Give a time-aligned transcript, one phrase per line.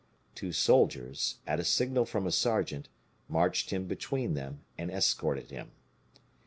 [0.33, 2.89] Two soldiers, at a signal from a sergeant,
[3.29, 5.73] marched him between them, and escorted him.